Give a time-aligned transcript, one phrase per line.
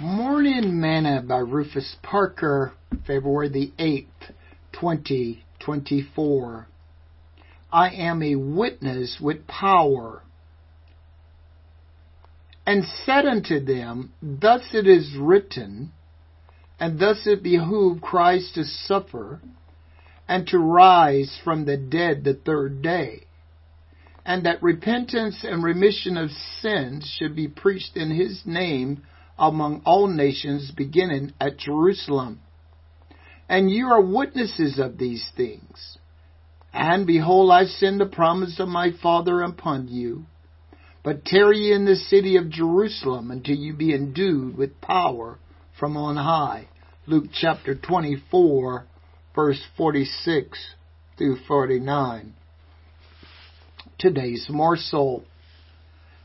[0.00, 2.72] Morning Manna by Rufus Parker,
[3.04, 4.32] February the 8th,
[4.70, 6.68] 2024.
[7.72, 10.22] I am a witness with power.
[12.64, 15.90] And said unto them, Thus it is written,
[16.78, 19.40] and thus it behooved Christ to suffer,
[20.28, 23.24] and to rise from the dead the third day,
[24.24, 29.02] and that repentance and remission of sins should be preached in his name
[29.38, 32.40] among all nations, beginning at Jerusalem.
[33.48, 35.98] And you are witnesses of these things.
[36.72, 40.26] And behold, I send the promise of my Father upon you.
[41.02, 45.38] But tarry in the city of Jerusalem until you be endued with power
[45.78, 46.68] from on high.
[47.06, 48.86] Luke chapter 24,
[49.34, 50.58] verse 46
[51.16, 52.34] through 49.
[53.98, 55.24] Today's morsel.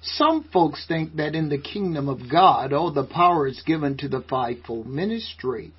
[0.04, 4.10] Some folks think that in the kingdom of God, all the power is given to
[4.10, 5.72] the fivefold ministry.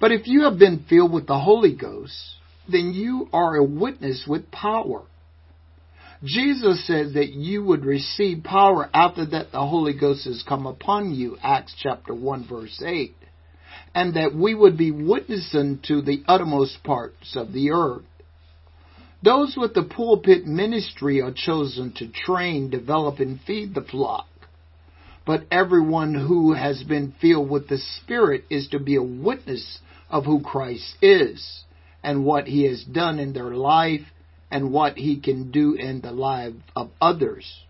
[0.00, 2.14] But if you have been filled with the Holy Ghost,
[2.70, 5.02] then you are a witness with power.
[6.22, 11.14] Jesus said that you would receive power after that the Holy Ghost has come upon
[11.14, 13.14] you, Acts chapter 1 verse 8,
[13.94, 18.04] and that we would be witnessing to the uttermost parts of the earth.
[19.22, 24.28] Those with the pulpit ministry are chosen to train, develop, and feed the flock.
[25.26, 30.24] But everyone who has been filled with the Spirit is to be a witness of
[30.24, 31.64] who Christ is
[32.02, 34.06] and what he has done in their life
[34.50, 37.64] and what he can do in the life of others.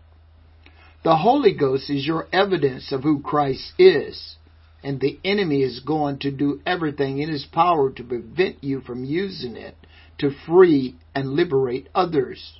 [1.03, 4.35] The Holy Ghost is your evidence of who Christ is,
[4.83, 9.03] and the enemy is going to do everything in his power to prevent you from
[9.03, 9.75] using it
[10.19, 12.59] to free and liberate others.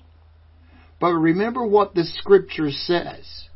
[0.99, 3.47] But remember what the scripture says.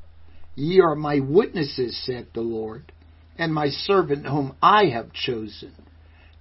[0.55, 2.91] Ye are my witnesses, saith the Lord,
[3.37, 5.73] and my servant whom I have chosen,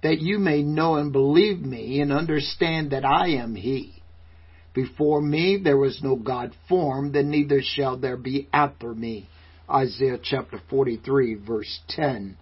[0.03, 4.03] that you may know and believe me and understand that I am he.
[4.73, 9.29] Before me there was no God formed, and neither shall there be after me.
[9.69, 12.37] Isaiah chapter 43 verse 10.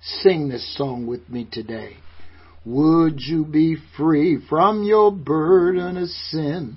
[0.00, 1.96] Sing this song with me today.
[2.64, 6.76] Would you be free from your burden of sin?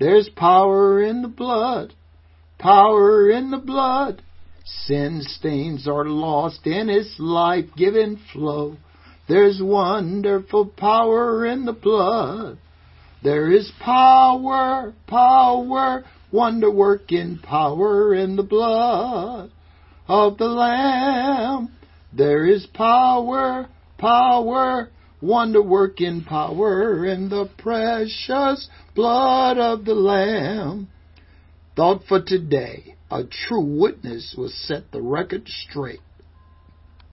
[0.00, 1.92] There's power in the blood,
[2.58, 4.22] power in the blood.
[4.64, 8.76] Sin stains are lost in its life-giving flow.
[9.28, 12.58] There's wonderful power in the blood.
[13.22, 19.50] There is power, power, wonder working power in the blood
[20.06, 21.72] of the Lamb.
[22.12, 23.68] There is power,
[23.98, 24.88] power,
[25.20, 30.88] wonder working power in the precious blood of the Lamb.
[31.76, 36.00] Thought for today, a true witness will set the record straight.